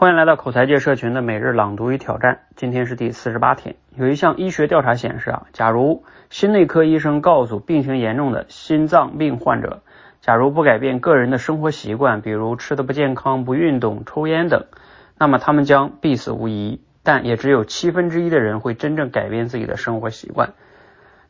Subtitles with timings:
[0.00, 3.74] 欢迎来到口才界社群的每日朗读与挑战，今天是第四十八天。
[3.96, 9.82] 有一项医学调查显示啊，假如心内科医生告诉病情严重的心脏病患者，
[10.20, 14.66] 假如不改变个人的生活习惯，比如吃的不健康、不运动、抽烟等，
[15.18, 16.80] 那么他们将必死无疑。
[17.02, 20.50] 但也只有七分之一的人会真正改变自己的生活习惯。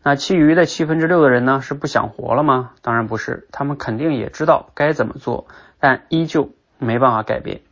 [0.02, 1.62] 那其余的七分之六的人呢？
[1.62, 2.72] 是不想活了吗？
[2.82, 5.46] 当然不是，他们肯定也知道该怎么做，
[5.80, 7.62] 但依旧没办法改变。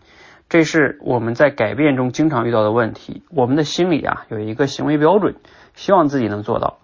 [0.48, 3.22] 这是我们在改变中经常遇到的问题。
[3.30, 5.34] 我们的心里啊有一个行为标准，
[5.74, 6.78] 希望自己能做到，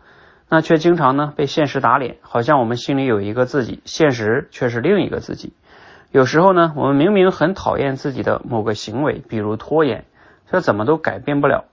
[0.49, 5.53] 那却经常呢被现实打脸，好像我们心里有一个自己，现实却是另一个自己。
[6.11, 10.05] 有时候呢，我们明明很讨厌自己的某个行为，比如拖延，
[10.51, 11.65] 却怎么都改变不了。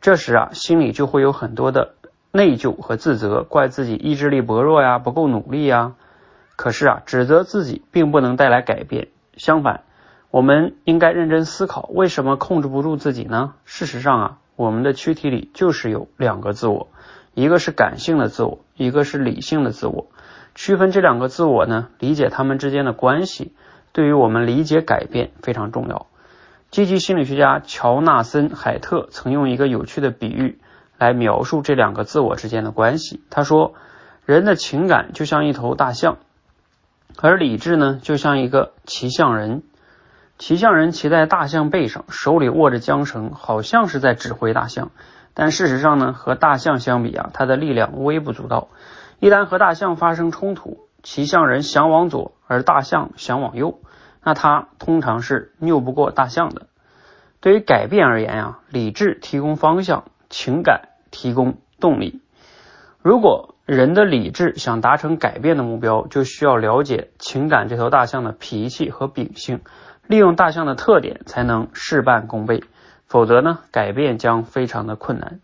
[0.00, 1.94] 这时啊，心里就会有很多的
[2.32, 5.94] 内疚和自责，怪自己意志力薄弱呀，不够努力呀。
[6.56, 9.84] 可是啊，指责自己并不能带来改变，相反。
[10.30, 13.54] 我们应该认真思考，为什么控制不住自己呢？
[13.64, 16.88] 事实上啊，我们的躯体里就是有两个自我，
[17.34, 20.06] 一个是感性的自我，一个是理性的自我。
[20.54, 23.52] 区分这两个自我呢，理解他们之间的关系，
[23.92, 26.06] 对于我们理解改变非常重要。
[26.70, 30.60] 积极心理学家乔纳森·海特曾用一个有趣的比喻
[30.96, 33.20] 来描述这两个自我之间的关系。
[33.30, 33.74] 他说，
[34.26, 36.18] 人的情感就像一头大象，
[37.20, 39.64] 而理智呢，就像一个骑象人。
[40.40, 44.90] 骑象人骑在大象背上，手里握着缰绳，好像是在指挥大象。
[45.34, 48.68] 但事实上呢，和大象相比啊，他的力量微不足道。
[49.18, 53.80] 一旦和大象发生冲突，骑象人想往左，而大象想往右，
[54.24, 56.68] 那他通常是拗不过大象的。
[57.40, 62.22] 对于改变而言呀，理智提供方向，情感提供动力。
[63.02, 69.60] 如果人的理智想达成改变的目标，就需要了解情感这头大象的脾气和秉性。
[70.06, 72.64] 利用大象的特点才能事半功倍，
[73.06, 75.40] 否则呢，改变将非常的困难。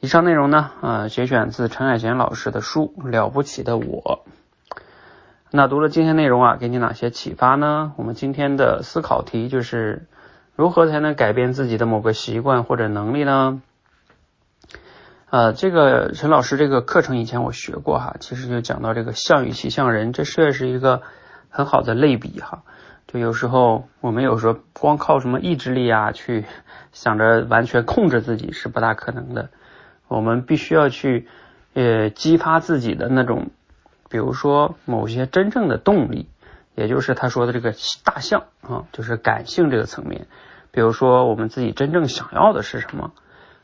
[0.00, 4.24] 以上内容呢，呃，节选自陈海贤老师的书《了不起的我》。
[5.50, 7.92] 那读了今天内容啊，给你哪些启发呢？
[7.96, 10.06] 我们今天的思考题就是：
[10.56, 13.60] 如何才能改变自己的某个习惯或者能力呢？
[15.28, 21.02] 呃，这个陈老师这个课程以前我学过哈，其实就讲到这个象与骑象人，这确实是一个
[21.50, 22.62] 很好的类比哈。
[23.12, 26.44] 就有时候，我们有时候光靠什么意志力啊，去
[26.92, 29.48] 想着完全控制自己是不大可能的。
[30.06, 31.26] 我们必须要去
[31.74, 33.50] 呃激发自己的那种，
[34.08, 36.28] 比如说某些真正的动力，
[36.76, 40.28] 也就是他说的这个大象啊，就是感性这个层面。
[40.70, 43.10] 比如说我们自己真正想要的是什么，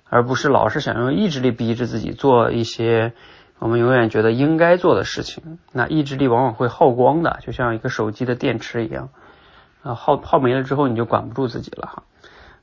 [0.09, 3.12] 而不是老是想用意志力逼着自己做一些。
[3.59, 9.09] 我们永远觉得应该做的事情，那意志力往往会耗光的，就像一个手机的电池一样，
[9.87, 12.03] 啊，耗耗没了之后你就管不住自己了哈。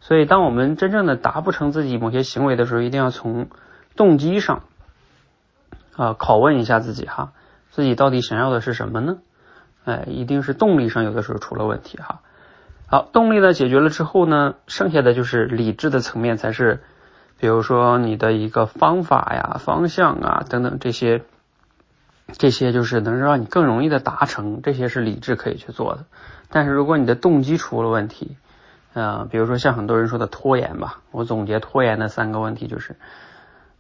[0.02, 3.48] 所以，当我们真正的达不成自己某些行为的时候，一定要从
[3.96, 4.64] 动机上
[5.96, 7.32] 啊拷问一下自己哈，
[7.70, 9.18] 自己到底想要的是什么呢？
[9.86, 12.20] 哎，一定是动力上有的时候出了问题哈。
[12.88, 16.84] 好，动力呢解决了之后呢，剩下的就是理智的层面才是。
[17.40, 21.24] 比如说你的一个方法呀、方向啊等等这些，
[22.38, 26.06] 这些就是能让你更容易的达成，这些是理智可以去做的。
[26.50, 28.38] 但是如果你的动机出了问题，
[28.94, 32.96] 呃，比如说像很多人说的拖延吧，我总结拖延的三个问题就是：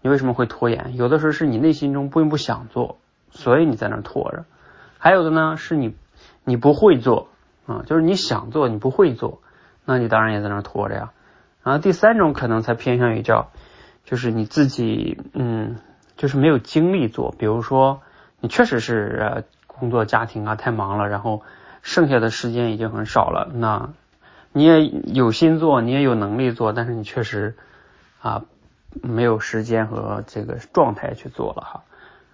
[0.01, 0.95] 你为什么会拖延？
[0.95, 2.97] 有的时候是你内心中并不想做，
[3.31, 4.45] 所以你在那拖着；
[4.97, 5.95] 还有的呢是你
[6.43, 7.27] 你不会做
[7.65, 9.41] 啊，就是你想做你不会做，
[9.85, 11.11] 那你当然也在那拖着呀。
[11.63, 13.51] 然后第三种可能才偏向于叫，
[14.03, 15.77] 就是你自己，嗯，
[16.17, 17.33] 就是没有精力做。
[17.37, 18.01] 比如说，
[18.43, 21.43] 你确实是呃工作家庭啊太忙了，然后
[21.81, 23.49] 剩下的时间已经很少了。
[23.53, 23.91] 那
[24.51, 27.55] 你也有心做，你也有能力做，但是你确实
[28.21, 28.43] 啊
[29.01, 31.83] 没有时间和这个状态去做了哈。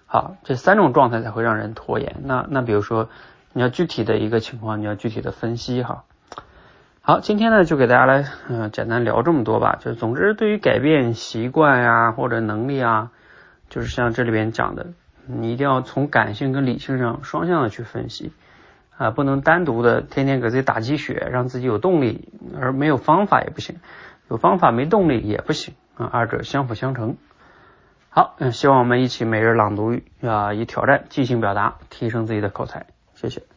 [0.06, 2.16] 好，这三种状态才会让人拖延。
[2.24, 3.08] 那那比如说，
[3.52, 6.02] 你要具体的一个情况，你要具体的分析哈。
[7.02, 9.78] 好，今天呢就给大家来嗯简单聊这么多吧。
[9.80, 13.12] 就总之，对于改变习惯呀或者能力啊，
[13.68, 14.88] 就是像这里边讲的，
[15.26, 18.32] 你一定要从感性跟理性上双向的去分析
[18.96, 23.76] 啊，不能单独的天天给自己打鸡血，让自己有动力，而没有方法也不行，
[24.28, 27.16] 有方法没动力也不行啊，二者相辅相成。
[28.08, 32.86] 好，嗯，希望我们一起每日朗读啊，以挑战即兴表达，提升自己的口才。
[33.14, 33.49] 谢谢。